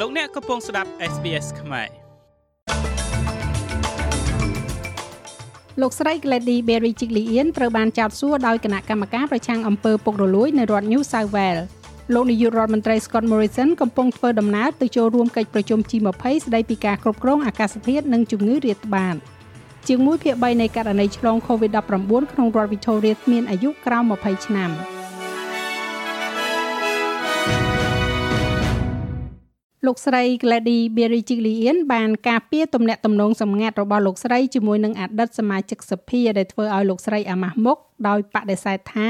[0.00, 1.88] លោកអ្នកកំពុងស្ដាប់ SBS ខ្មែរ
[5.80, 11.64] លោកស្រី Glady Berry Chiglian ត្រូវបានចោទសួរដោយគណៈកម្មការប្រឆាំងអំពើពុករលួយនៅរដ្ឋ New South Wales
[12.14, 19.16] លោកនាយករដ្ឋមន្ត្រី Scott Morrison កំពុងធ្វើដំណើរទៅចូលរួមកិច្ចប្រជុំ G20 ស្ដីពីការគ្រប់គ្រងអាកាសធាតុនិងជំងឺរាតត្បាត
[19.86, 24.72] ជាង1ភាគ3នៃករណីឆ្លង COVID-19 ក្នុងរដ្ឋ Victoria មានអាយុក្រោម20ឆ្នាំ។
[29.86, 39.08] លោកស្រី Glady Berejiklian បានការពារទំនាក់ទំនងសម្ងាត់របស់លោកស្រីជាមួយនឹងអតីតសមាជិកសភាដែលធ្វើឲ្យលោកស្រីអាម៉ាស់មុខដោយបដិសេធថា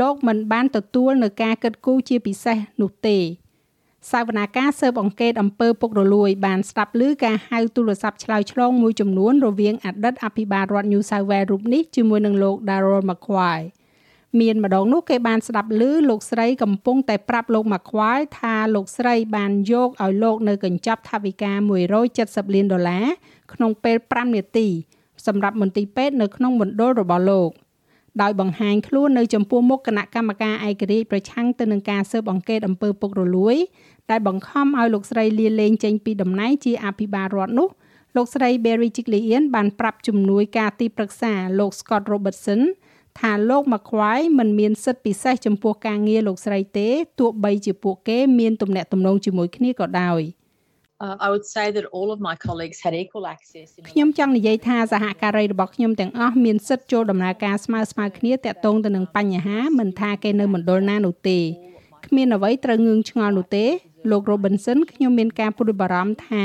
[0.00, 3.18] លោកមិនបានទទួលនៅការកិត្តគូជាពិសេសនោះទេ
[4.10, 13.60] សាវនាការស៊ើបអង្កេតអំពើពុករលួយបានស្ដាប់ឮការហៅទូរស័ព្ទឆ្លើយឆ្លងមួយចំនួនរវាងអតីតអភិបាលរដ្ឋ New South Wales រូបនេះជាមួយនឹងលោក Darryl McQuay
[14.40, 21.52] មានម្ដងនោះគេបានស្ដាប់ឮលោកស្រីកំពុងតែប្រាប់លោកម៉ាខ្វាយថាលោកស្រីបានយកឲ្យលោកនៅកញ្ចប់ថវិកា
[22.04, 23.06] 170លានដុល្លារ
[23.52, 24.68] ក្នុងពេល5នាទី
[25.26, 27.50] សម្រាប់មន្ទីរពេទ្យនៅក្នុងមណ្ឌលរបស់លោក
[28.22, 33.56] ដោយបង្ហាញខ្លួននៅចំពោះមុខគណៈកម្មការឯករាជ្យប្រឆាំងទៅនឹងការស៊ើបអង្កេតអំពើពុករលួយ
[34.10, 37.68] ដែលបង្ខំឲ្យលោកស្រីលាលែងចេញពីតំណែងជាអភិបាលរដ្ឋនោះ
[38.16, 42.62] លោកស្រី Berry Chiglian បានប្រាប់ជំនួយការទីប្រឹក្សាលោក Scott Robertson
[43.20, 46.88] ថាលោកម៉ាខ្វាយមិនមានសិទ្ធិពិសេសចំពោះការងារលោកស្រីទេ
[47.20, 50.22] ទោះបីជាពួកគេមានទំនាក់ទំនងជាមួយគ្នាក៏ដោយ
[51.04, 61.38] Uh, I would say that all of my colleagues had equal access ខ្ញុំចង់និយាយថាសហការីរបស់ខ្ញុំទាំងអស់មានសិទ្ធិចូលដំណើរការស្មើស្មើគ្នាតាក់ទងទៅនឹងបញ្ហាមិនថាគេនៅមណ្ឌលណានោះទេ
[62.06, 63.66] គ្មានអ្វីត្រូវងឿងឆ្ងល់នោះទេ
[64.10, 66.44] លោក Robinson ខ្ញុំមានការព្រួយបារម្ភថា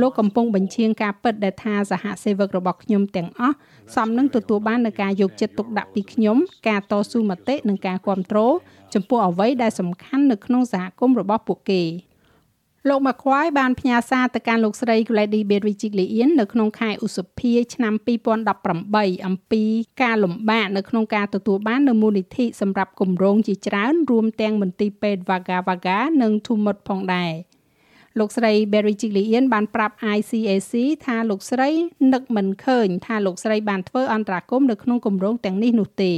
[0.00, 3.56] លោកកំពុងបញ្ជាការពិតដែលថាសហសេវករបស់ខ្ញុំទាំងអស់
[3.94, 6.36] សមនឹងទទួលបាននឹងការយកចិត្តទុកដាក់ពីខ្ញុំ
[6.68, 8.54] ការតស៊ូមតិនិងការគ្រប់គ្រង
[8.94, 11.82] ចំពោះអ្វីដែលសំខាន់នៅក្នុងសហគមន៍របស់ពួកគេ
[12.88, 17.94] លោកម៉ាខ្វាយបានផ្ញើសារទៅកាន់លោកស្រី Glady Berejiklian នៅក្នុងខែឧសភាឆ្នាំ
[18.60, 19.62] 2018អំពី
[20.02, 27.32] ការលំបាកនៅក្នុងការទទួលបាននូវមូលនិធិសម្រាប់គម្រោងជាច្រើនរួមទាំងមន្ទីរពេទ្យ Vaga Vaga និង Tumut ផងដែរ
[28.18, 30.72] លោកស្រី Berry Chiglian បានប្រាប់ ICAC
[31.06, 31.70] ថាលោកស្រី
[32.12, 36.12] នឹកមិនឃើញថាលោកស្រីបានធ្វើអន្តរាគមនៅក្នុងគម្រោងទាំងនេះនោះទេ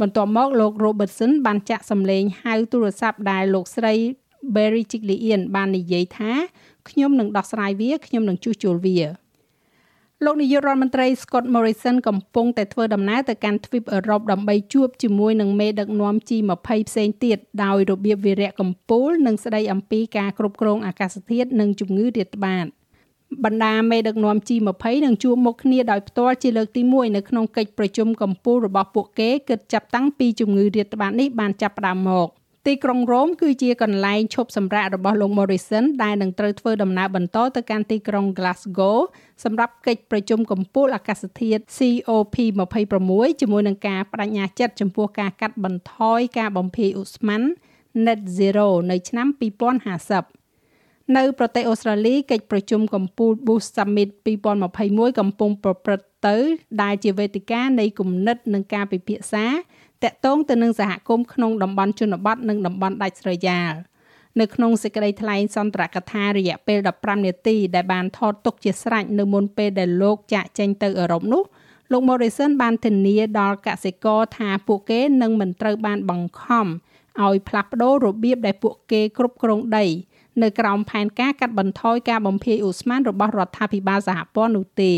[0.00, 3.94] បន្ទាប់មកលោក Robertson បានចាក់សម្លេងហៅទូរស័ព្ទដែលលោកស្រី
[4.54, 6.32] Berry Chiglian បាននិយាយថា
[6.88, 8.98] ខ្ញុំនឹងដោះស្រាយវាខ្ញុំនឹងជួសជុលវា
[10.24, 22.66] លោកនាយករដ្ឋមន្ត្រី Scott Morrison កំពុងតែធ្វើដំណើរទៅកាន់ទ្វីបអឺរ៉ុបដើម្បីជួបជាមួយនឹងមេដឹកនាំ G20 ផ្សេងទៀតដោយរបៀបវិរៈកម្ពុជានិងស្ដីអំពីការគ្រប់គ្រងអាកាសធាតុនិងជំងឺរាតត្បាត
[23.44, 32.28] បណ្ដាមេដឹកនាំ G20 នឹងជួបមុខគ្នាដោយផ្ទាល់ជាលើកទី1នៅក្នុងកិច្ចប្រជុំកម្ពុជារបស់ពួកគេគិតចាប់តាំងពីជំងឺរាតត្បាតនេះបានចាប់ផ្ដើមមក។
[32.66, 38.96] ទីក្រុងរ៉ូមគឺជាកន្លែងឈប់សម្រាករបស់លោក Morrison ដែលនឹងត្រូវធ្វើដំណើរបន្តទៅកាន់ទីក្រុង Glasgow
[39.44, 47.42] សម្រាប់កិច្ចប្រជុំកំពូលអាកាសធាតុ COP26 ជាមួយនឹងការបដិញ្ញាចិត្តចំពោះការកាត់បន្ថយការបំភាយឧស្ម័ន
[48.04, 49.26] Net Zero នៅឆ្នាំ
[50.40, 54.08] 2050នៅប្រទេសអូស្ត្រាលីកិច្ចប្រជុំកំពូល Boost Summit
[54.64, 56.36] 2021កំពុងប្រព្រឹត្តទៅ
[56.82, 59.44] ដែលជាវេទិកានៃគំនិតនិងការពិភាក្សា
[60.04, 63.72] តាក់ទងទៅនឹងសហគមន៍ក្នុងតំបន់ជនបទនិងតំបន់ដាច់ស្រយាល
[64.40, 71.42] នៅក្នុងសេចក្តីថ្លែងសន្ទរកថារយៈពេល15នាទីដែលបានថតទុកជាស្រេចនៅមុនពេលដែលលោកចាក់ចេញទៅអឺរ៉ុបនោះ
[71.92, 76.66] លោក Morrison បានធានាដល់កសិករថាពួកគេនឹងមិនត្រូវបានបង្ខំ
[77.24, 79.86] ឲ្យផ្លាស់ប្ដូររបៀបដែលពួកគេគ្រប់គ្រងដី
[80.42, 84.92] នៅក្រោមផែនការកាត់បន្ថយការបំភាយឧស្ម័នរបស់រដ្ឋាភិបាលសហព័ន្ធនោះទេ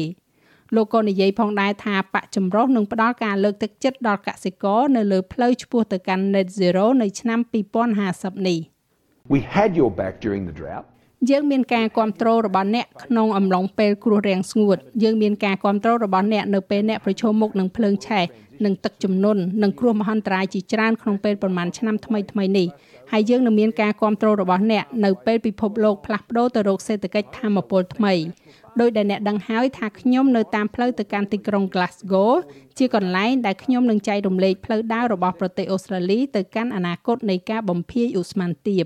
[0.74, 7.40] លោកក៏និយាយផងដែរថាបកចម្រុះនឹងផ្ដល់ការលើកទឹកចិត្តដល់កសិករនៅលើផ្លូវឆ្ពោះទៅកាន់ Net Zero នៅឆ្នាំ
[7.92, 8.58] 2050នេះ
[9.34, 10.86] We had your back during the drought
[11.30, 18.24] យើងមានការគ្រប់គ្រងរបស់អ្នកក្នុងអំឡុងពេលគ្រោះរាំងស្ងួតយើងមានការគ្រប់គ្រងរបស់អ្នកនៅពេលអ្នកប្រឈមមុខនឹងភ្លើងឆេះ
[18.64, 22.66] និងទឹកជំនន់និងគ្រោះមហន្តរាយជាច្រើនក្នុងពេលប្រមាណឆ្នាំថ្មីថ្មីនេះ
[23.12, 28.14] ហើយយើងនឹងមានការគ្រប់គ្រងរបស់អ្នកនៅពេលពិភពលោកផ្លាស់ប្ដូរទៅរកសេដ្ឋកិច្ចធម្មពលថ្មី
[28.80, 32.32] ដោយដែលអ្នកដឹងហើយថាខ្ញុំនៅតាមផ្លូវទៅកាន់ទីក្រុង Glasgow
[32.78, 38.84] ជាកន្លែងដែលខ្ញុំនឹងចែករំលែកផ្លូវដើររបស់ប្រទេសអូស្ត្រាលីទៅកាន់អនាគតនៃការបំភាយឧស្ម័នទាប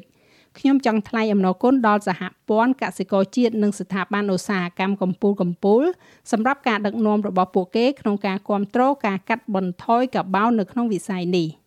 [0.58, 5.86] ខ្ញុំចង់ថ្លែងអំណរគុណដល់សហព័ន្ធកសិករជាតិនិងស្ថាប័នឧស្សាហកម្មកម្ពុជាកម្ពុជា
[6.32, 11.48] សម្រាប់ការដឹកនាំរបស់ពួកគេក្នុងការគ្រប់គ្រងការកាត់បន្ថយកាបូននៅក្នុងវិស័យនេះ។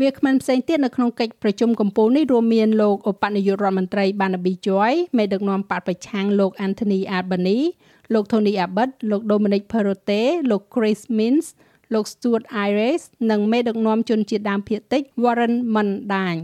[0.00, 7.70] វាគ្មិនផ្សេងទៀតនៅក្នុងកិច្ចប្រជុំកំពូលនេះរួមមានលោកឧបនាយករដ្ឋមន្ត្រី Barnaby Joy មេដឹកនាំបកប្រឆាំងលោក Anthony Albanese
[8.12, 11.46] លោក Tony Abbott លោក Dominic Perrottet លោក Chris Minns
[11.94, 16.42] លោក Stuart Ayres និងមេដឹកនាំជនជាតិដើមភាគតិច Warren Mundine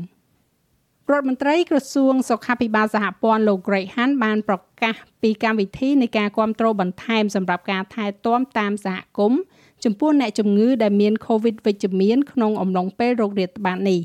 [1.11, 9.41] រដ្ឋមន្ត្រីក្រសួងសុខាភិបាលសហព័ន្ធលោក Greg Hunt បានប្រកាសពីកម្មវិធីនៃការគ្រប់គ្រងបន្ថែមសម្រាប់ការថែទាំតាមសហគមន៍
[9.87, 14.01] ចំពោះអ្នកជំងឺដែលមាន COVID វិជ្ជមានក្នុងអំឡុងពេលរោគរាតត្បាតនេះ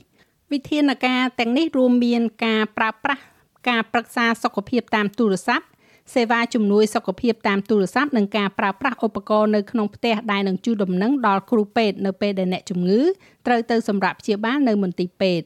[0.52, 3.22] វិធានការទាំងនេះរួមមានការប្រើប្រាស់
[3.70, 5.66] ការប្រឹក្សាសុខភាពតាមទូរស័ព្ទ
[6.14, 13.02] សេវាជំនួយសុខភាពតាមទូរស័ព្ទនិងការប្រើប្រាស់ឧបករណ៍នៅក្នុងផ្ទះដែលនឹងជួយដំណឹងដល់គ្រូពេទ្យនៅពេលដែលអ្នកជំងឺ
[13.46, 15.46] ត្រូវទៅសម្រាប់ព្យាបាលនៅមន្ទីរពេទ្យ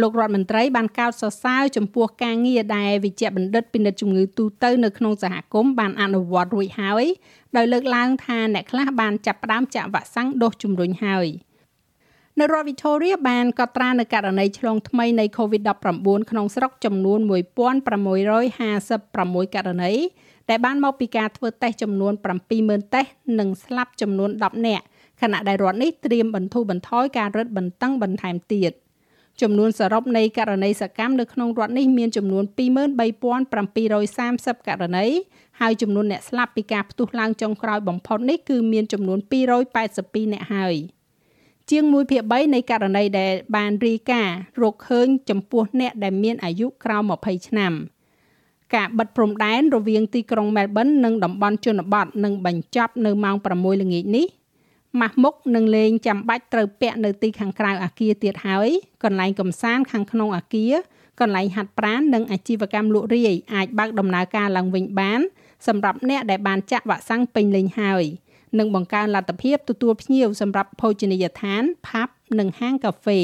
[0.00, 7.04] លោករដ្ឋមន្ត្រីបានកោតសរសើរចំពោះការងារដែលវិជ្ជបណ្ឌិតពិនិត្យជំងឺទូទៅនៅក្នុងសហគមន៍បានអនុវត្តរួចហើយ
[7.56, 11.26] ដោយលើកឡើងថាអ្នកខ្លះបានចាប់ផ្ដើមចាក់វ៉ាក់សាំងដូសជំរុញហើយ
[12.38, 17.20] នៅរដ្ឋ Victoria បានកត់ត្រានៅករណីឆ្លងថ្មីនៃ COVID-19 ក្នុងស្រុកចំនួន
[18.62, 19.92] 1656ករណី
[20.50, 22.12] ដែលបានមកពីការធ្វើតេស្តចំនួន
[22.52, 24.84] 70000តេស្តនិងស្លាប់ចំនួន10នាក់
[25.20, 28.72] ខណៈដែលរដ្ឋនេះត្រៀមបន្ធូរបន្ថយការរឹតបន្តឹងបន្ថែមទៀត។
[29.42, 32.44] ចំនួនសរុបនៃករណីសកម្មនៅក្នុងរដ្ឋនេះមានចំនួន
[33.16, 35.06] 23,730ករណី
[35.60, 39.18] ហើយចំនួនអ្នកស្លាប់ពីការផ្ទុះឡើងចុងក្រោយបំផុតនេះគឺមានចំនួន
[39.74, 40.74] 282អ្នកហើយ
[41.70, 47.72] ជាង1ភាគ3នៃករណីដែលបានរាយការណ៍រកឃើញចំពោះអ្នកដែលមានអាយុក្រោម20ឆ្នាំ
[48.74, 54.26] ការបិទព្រំដែនរវាងទីក្រុងមែលប៊ននិងតំបន់ជនបទនឹងបញ្ចប់នៅម៉ោង6ល្ងាចនេះ
[55.00, 58.68] ម៉ាស់មុខនឹងលេងចាំបាច់ត្រូវពាក់នៅទីខាងក្រៅអាគារទៀតហើយ
[59.04, 60.74] កន្លែងកំសាន្តខាងក្នុងអាគារ
[61.20, 65.20] កន្លែងហាត់ប្រាណនិងអាជីវកម្មលក់រាយអាចបើកដំណើរការឡើងវិញបាន
[65.66, 68.04] សម្រាប់អ្នកដែលបានចាក់វ៉ាក់សាំងពេញលេញហើយ
[68.58, 73.20] និងបង្កើនលទ្ធភាពទទួលភ្ញៀវសម្រាប់ភោជនីយដ្ឋាន ផាប់ និងហាងកាហ្វេ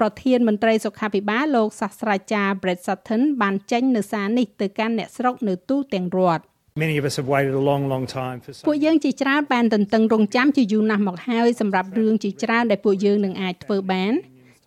[0.00, 6.42] ប្រធានមន្ត្រីសុខាភិបាលលោកសាស្ត្រាចារ្យ Brett Sutton បានចេញនៅសារនេះទៅកាន់អ្នកស្រុកនៅទូទាំងរដ្ឋ
[6.76, 14.12] Many of us have waited a long long time for ពួកយើងជាច្រើនបានទន្ទឹងរង់ចាំជាយូរណាស់មកហើយសម្រាប់រឿងជាច្រើនដែលពួកយើងនឹងអាចធ្វើបាន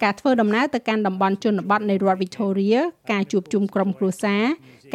[0.03, 2.79] ការធ្វើដំណើរទៅកាន់តំបន់ជនបទនៃរដ្ឋ Victoria
[3.11, 4.44] ការជួបជុំក្រុមគ្រួសារ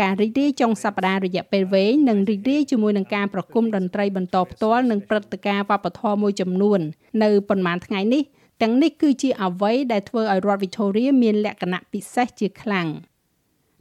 [0.00, 6.80] ការរីករាយចុងសប្តាហ៍រយៈពេលវែងនិងរីករាយជាមួយនឹងការប្រគំតន្ត្រីបន្តផ្ទាល់និងព្រឹត្តិការណ៍វប្បធម៌មួយចំនួន
[7.22, 8.22] នៅប៉ុន្មានថ្ងៃនេះ
[8.62, 12.88] ទាំងនេះគឺជាអ្វីដែលធ្វើឲ្យរដ្ឋ Victoria មានលក្ខណៈពិសេសជាខ្លាំង។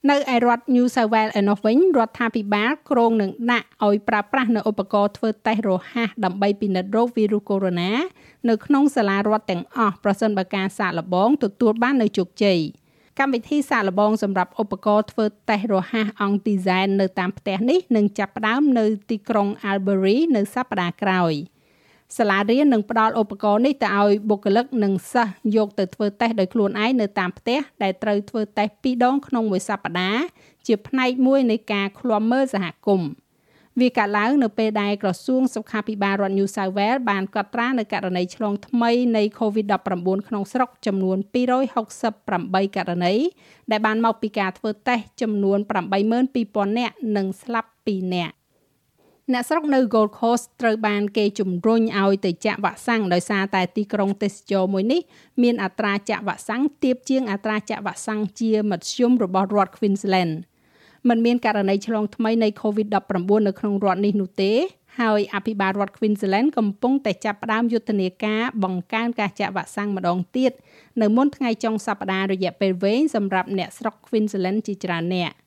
[0.09, 7.74] នៅឯរដ្ឋ New South Wales ឯនោះវិញរដ្ឋាភិបាលគ្រោងនឹងដាក់ឲ្យប្រើប្រាស់នៅឧបករណ៍ធ្វើតេស្តរហ័សដើម្បីពិនិត្យរោគវីរុសកូវីដ
[8.12, 12.59] -19 នៅក្នុងសាលារដ្ឋទាំងអស់ប្រសិនបើការសាកល្បងទទួលបាននៅជោគជ័យ
[13.19, 21.33] កម្មវិធីសាកល្បងសម្រាប់ឧបករណ៍ធ្វើតេស្តរហ័សអង្គឌីហ្សែននៅតាមផ្ទះនេះនឹងចាប់ផ្ដើមនៅទីក្រុង Albury នៅសប្តាហ៍ក្រោយ។
[22.15, 30.24] សាលារៀននឹងផ្ដល់ឧបករណ៍នេះទៅឲ្យបុគ្គលិកនិងសិស្សយកទៅធ្វើតេស្តដោយខ្លួនឯងនៅតាមផ្ទះដែលត្រូវធ្វើតេស្ត2ដងក្នុងមួយសប្តាហ៍
[30.68, 33.09] ជាផ្នែកមួយនៃការឃ្លាំមើលសហគមន៍
[33.81, 41.18] វាកើតឡើងនៅពេលដែលក្រសួងសុខាភិបាលរដ្ឋ New South Wales បានកត់ត្រានៅករណីឆ្លងថ្មីនៃ COVID-19 ក្នុងស្រុកចំនួន
[41.98, 43.13] 268ករណី
[43.71, 45.60] ដែលបានមកពីការធ្វើតេស្តចំនួន
[46.18, 48.37] 82000នាក់និងស្លាប់2នាក់
[49.33, 55.01] អ្នកស្រុកនៅ Gold Coast ត្រូវបានគេជំរុញឲ្យទៅចាក់វ៉ាក់សាំងដោយសារតែទីក្រុងទេសចរមួយនេះ
[55.44, 60.33] មានអត្រាចាក់វ៉ាក់សាំងទាបជាងអត្រាចាក់វ៉ាក់សាំងជាមធ្យមរបស់រដ្ឋ Queensland
[61.07, 64.51] มันមានករណីឆ្លងថ្មីនៃ COVID-19 នៅក្នុងរដ្ឋនេះនោះទេ
[65.00, 70.51] ហើយអភិបាលរដ្ឋ Queensland កំពុងតែចាប់ផ្ដើមយុទ្ធនាការបង្កើនការចាក់វ៉ាក់សាំងម្ដងទៀត
[71.01, 75.34] នៅមុនថ្ងៃចុងសប្តាហ៍រយៈពេលវែងសម្រាប់អ្នកស្រុក Queensland ជាច្រើនអ្នក។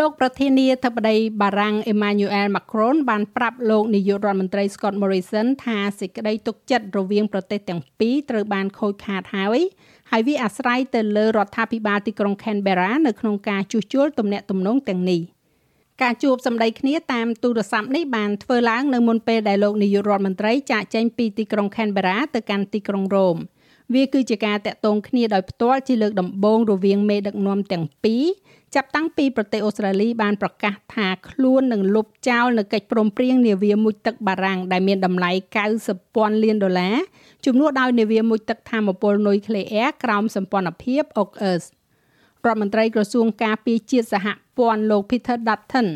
[0.00, 9.60] លោកប្រធានាធិបតីបារាំង Emmanuel Macron បានប្រាប់លោកនាយករដ្ឋមន្ត្រី Scott Morrison ថាសេចក្តីទុកចិត្តរវាងប្រទេសទាំងពីរត្រូវបានខូចខាតហើយ
[10.10, 15.20] ហើយវាអាស្រ័យទៅលើរដ្ឋាភិបាលទីក្រុង Canberra នៅក្នុងការជួសជុលទំនាក់ទំនងទាំងនេះ
[16.02, 23.36] ការជួបសម្ដីគ្នាតាមទូរស័ព្ទនេះបានធ្វើឡើងនៅមុនពេលដែលលោកនាយករដ្ឋមន្ត្រីចាកចេញពីទីក្រុង Canberra ទៅកាន់ទីក្រុងរ៉ូម
[23.94, 28.24] វាគឺជាការតាក់ទងគ្នាដោយផ្ទាល់ជាលើកដំបូងរវាងមេដឹកនាំទាំងពីរ
[28.74, 35.30] ចាប់តាំងពីប្រទេសអូស្ត្រាលីបានប្រកាសថាខ្លួននឹងលុបចោលនៅកិច្ចព្រមព្រៀងនាវាមុជទឹកបារាំងដែលមានតម្លៃ
[35.72, 36.96] 90ពាន់លានដុល្លារ
[37.44, 41.62] ជំនួសដោយនាវាមុជទឹកធម្មពលនុយក្លេអ៊ែរក្រោមសម្ព័ន្ធភាព AUKUS
[42.44, 44.26] រដ្ឋមន្ត្រីក្រសួងការពារជាតិសហ
[44.58, 45.88] ព័ន្ធលោក Peter Dutton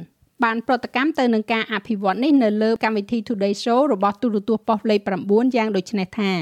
[0.45, 6.33] បានប្រតិកម្មទៅនឹងការអភិវឌ្ឍនេះនៅលើកម្មវិធី Today Show របស់ទូរទស្សន៍ប៉ុស្តិ៍លេខ9យ៉ាងដូចនេះថា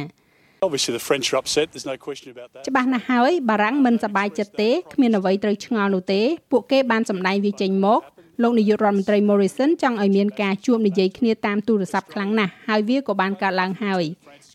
[0.66, 6.22] Obviously the French are upset there's no question about that ច្បាស់ណាស់ហើយបារាំងមិនសប្បាយចិត្តទេគ្មានអ្វីត្រូវឆ្ងល់នោះទេ
[6.52, 8.00] ពួកគេបានសម្ដែងវាចេញមក
[8.42, 14.04] លោកនាយករដ្ឋមន្ត្រី Morrison ចង់ឲ្យមានការជួបនិយាយគ្នាតាមទូរស័ព្ទខ្លាំងណាស់ហើយវាក៏បានកើតឡើងហើយ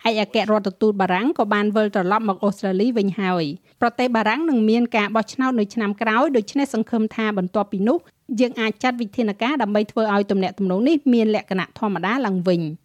[0.07, 3.45] ឯកអគ្គរដ្ឋទូតបារាំងក៏បានវិលត្រឡប់មកអូស្ត្រាលីវិញហើយ
[3.81, 7.97] ប្រទេសបារាំងនឹងមានការបោះឆ្នោតនៅឆ្នាំក្រោយដូច្នេះសង្ឃឹមថាបន្ទាប់ពីនោះ
[8.39, 12.61] យើងអាចចាត់វិធានការដើម្បីធ្វើឲ្យទំនាក់ទំនងនេះមានលក្ខណៈធម្មតាឡើងវិញ។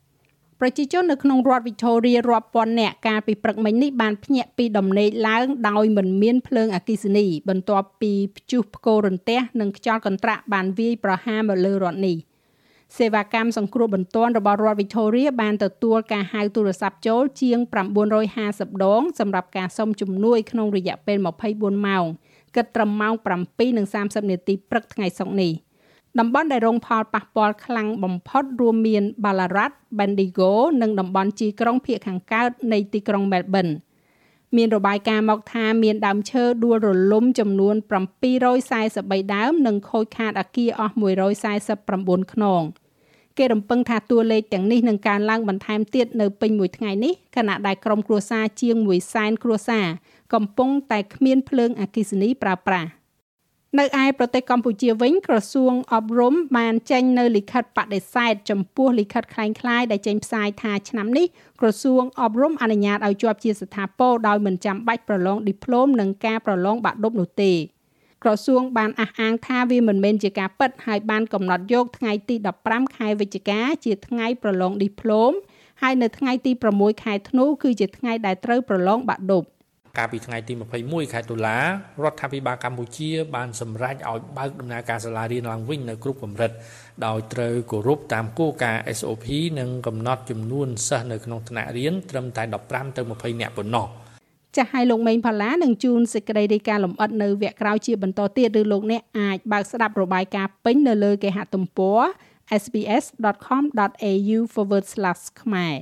[0.60, 12.16] ប្រជាជននៅក្នុងរដ្ឋ Victoria រាប់ពាន់នាក់កាលពីព្រឹកមិញនេះបានភ្ញាក់ពីដំណេកឡើងដោយមិនមានភ្លើងអគ្គិសនី បន្ទាប់ពីព្យុះផ្គររន្ទះនិងខ្យល់កន្ត្រាក់បានវាយប្រហារមកលើរដ្ឋនេះ
[12.96, 17.58] សេវាកម្មសង្គ្រោះបន្ទាន់របស់រដ្ឋ Victoria បានទទួលការហៅទូរស័ព្ទចូលជាង
[18.22, 21.18] 950ដងសម្រាប់ការសុំជំនួយក្នុងរយៈពេល
[21.50, 22.04] 24ម៉ោង
[22.56, 23.14] គិតត្រឹមម៉ោង
[23.72, 25.52] 7:30នាទីព្រឹកថ្ងៃសុក្រនេះ
[26.18, 33.72] តំបន់ដែលរងផលប៉ះពាល់ខ្លាំងបំផុតរួមមាន Ballarat, Bendigo និងតំបន់ជីក្រុងភាគខាងកើតនៃទីក្រុង Melbourne
[34.56, 37.74] មានរបាយការណ៍មកថាមានដើមឈើដួលរលំចំនួន
[38.54, 40.94] 743ដើមនិងខូចខាតអគារអស់
[41.58, 42.62] 149ខ្នង
[43.38, 49.86] គេរំពឹងថាតួលេខទាំងនេះនឹងកើនឡើងបន្ថែមទៀតនៅពេញមួយថ្ងៃនេះខណៈដែលក្រុមគ្រួសារជាង1សែនគ្រួសារ
[50.34, 52.88] កំពុងតែគ្មានភ្លើងអគ្គិសនីប្រើប្រាស់
[53.79, 61.27] នៅឯប្រទេសកម្ពុជាវិញក្រសួងអប់រំបានចេញនៅលិខិតបដិសេធចំពោះលិខិតคล้ายៗដែលចេញផ្សាយថាឆ្នាំនេះ
[61.61, 67.53] ក្រសួងអប់រំអនុញ្ញាតឲ្យជាប់ជាស្ថាពរដោយមិនចាំបាច់ប្រឡងឌីប្លូមនិងការប្រឡងបាក់ឌុបនោះទេ
[68.23, 72.35] ក្រសួងបានអះអាងថាវាមិនមែនជាការពិតហើយបានកំណត់យកថ្ងៃទី
[72.65, 75.31] 15ខែវិច្ឆិកាជាថ្ងៃប្រឡងឌីប្លូម
[75.81, 79.43] ហើយនៅថ្ងៃទី6ខែធ្នូគឺជាថ្ងៃដែលត្រូវប្រឡងបាក់ឌុប
[79.98, 80.52] កាលពីថ្ងៃទី
[80.84, 81.58] 21ខែតុលា
[82.04, 86.50] រដ្ឋាភិបាលកម្ពុជាបានសម្រេចឲ្យបើកដំណើរការសាលារៀនឡើងវិញនៅគ្រប់កម្រិត
[87.06, 89.26] ដោយត្រូវគោរពតាមគោលការណ៍ SOP
[89.60, 93.86] និងកំណត់ចំនួនសិស្សនៅក្នុងថ្នាក់រៀនត្រឹមតែ15ទៅ20នាក់ប៉ុណ្ណោះ
[94.56, 102.00] ចាស់ឲ្យលោកមេងផល្លានឹងជួនសេចក្តីរាយការណ៍លម្អិតនៅវគ្គក្រោយជាបន្តទៀតឬលោកអ្នកអាចបើកស្ដាប់របាយការណ៍ពេញនៅលើគេហទំព័រ
[102.62, 104.38] sbs.com.au/
[105.42, 105.74] ខ្មែរ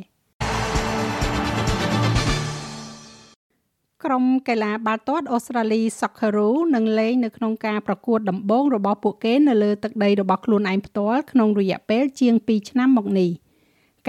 [4.07, 13.31] ក្រុមកីឡាបាល់ទាត់អូស្ត្រាលី Socceroo នឹងលេងនៅក្នុងការប្រកួតដំបូងរបស់ពួកគេនៅលើទឹកដីរបស់ខ្លួនឯងផ្ទាល់ក្នុងរយៈពេលជាង2ឆ្នាំមកនេះ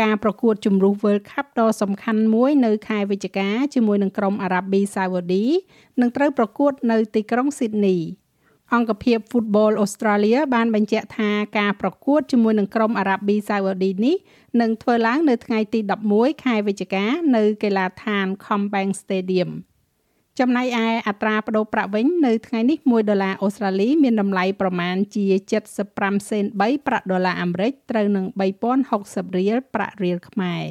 [0.01, 5.45] ការប្រកួតជម្រុះ World Cup ដ៏សំខាន់មួយនៅខែវិច្ឆិកាជាមួយនឹងក្រុមអារ៉ាប៊ីសាអូឌី
[6.01, 7.99] នឹងត្រូវប្រកួតនៅទីក្រុង Sydney
[8.73, 14.15] អង្គភាព Football Australia បានបញ្ជាក់ថាការប្រកួតជាមួយនឹងក្រុមអារ៉ាប៊ីសាអូឌីនេះ
[14.61, 15.79] នឹងធ្វើឡើងនៅថ្ងៃទី
[16.11, 19.51] 11ខែវិច្ឆិកានៅកីឡាដ្ឋាន CommBank Stadium។
[20.39, 25.25] ចំណែកឯអត្រាប្តូរប្រាក់វិញនៅថ្ងៃនេះ1ដុល្លារអូស្ត្រាលីមានតម្លៃប្រមាណជា
[25.77, 28.25] 75សេន3ប្រាក់ដុល្លារអាមេរិកត្រូវនឹង
[28.81, 30.63] 3060រៀលប្រាក់រៀលខ្មែរ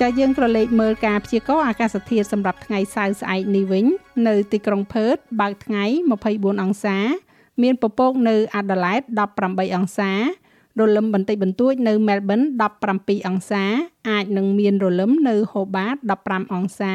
[0.00, 3.86] ចាយើងក៏លេខមើលការព្យាករណ៍អាកាសធាតុសម្រាប់ថ្ងៃសៅរ៍ស្អែកនេះវិញ
[4.28, 5.84] នៅទីក្រុងផឺតបើកថ្ងៃ
[6.24, 6.98] 24អង្សា
[7.62, 9.00] មានពពកនៅអាដាលេដ
[9.42, 10.12] 18អង្សា
[10.80, 12.46] រលឹមបន្តិចបន្តួចនៅ Melbourne
[12.86, 13.64] 17អង្សា
[14.10, 16.94] អាចនឹងមានរលឹមនៅ Hobart 15អង្សា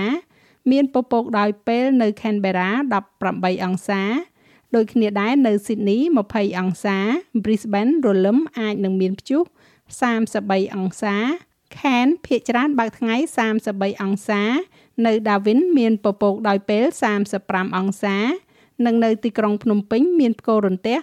[0.72, 2.70] មានពពកដោយពេលនៅ Canberra
[3.18, 4.02] 18អង្សា
[4.76, 6.00] ដូចគ្នាដែរនៅ Sydney
[6.32, 6.98] 20អង្សា
[7.44, 9.44] Brisbane រលឹមអាចនឹងមានព្យុះ
[10.10, 11.16] 33អង្សា
[11.76, 13.16] Cairns ភាគច្រើនបើកថ្ងៃ
[13.60, 14.42] 33អង្សា
[15.06, 16.86] នៅ Darwin មានពពកដោយពេល
[17.32, 18.18] 35អង្សា
[18.86, 20.98] និងនៅទីក្រុងភ្នំពេញមានផ្គររន្ទះ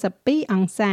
[0.00, 0.82] 32អង្ស